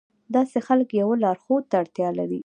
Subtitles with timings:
[0.35, 2.39] داسې خلک يوه لارښود ته اړتيا لري.